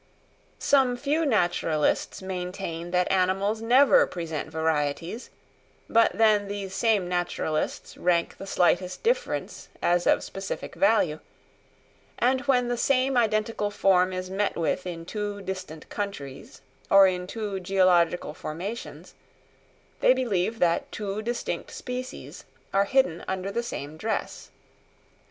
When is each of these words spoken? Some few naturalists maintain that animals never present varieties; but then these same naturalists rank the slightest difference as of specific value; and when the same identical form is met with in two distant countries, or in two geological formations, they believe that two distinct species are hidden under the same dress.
Some 0.57 0.97
few 0.97 1.27
naturalists 1.27 2.23
maintain 2.23 2.89
that 2.89 3.11
animals 3.11 3.61
never 3.61 4.07
present 4.07 4.49
varieties; 4.49 5.29
but 5.87 6.09
then 6.17 6.47
these 6.47 6.73
same 6.73 7.07
naturalists 7.07 7.95
rank 7.97 8.37
the 8.37 8.47
slightest 8.47 9.03
difference 9.03 9.69
as 9.79 10.07
of 10.07 10.23
specific 10.23 10.73
value; 10.73 11.19
and 12.17 12.41
when 12.47 12.67
the 12.67 12.77
same 12.77 13.15
identical 13.15 13.69
form 13.69 14.11
is 14.11 14.31
met 14.31 14.57
with 14.57 14.87
in 14.87 15.05
two 15.05 15.39
distant 15.39 15.87
countries, 15.89 16.61
or 16.89 17.05
in 17.05 17.27
two 17.27 17.59
geological 17.59 18.33
formations, 18.33 19.13
they 19.99 20.15
believe 20.15 20.57
that 20.57 20.91
two 20.91 21.21
distinct 21.21 21.69
species 21.69 22.43
are 22.73 22.85
hidden 22.85 23.23
under 23.27 23.51
the 23.51 23.61
same 23.61 23.97
dress. 23.97 24.49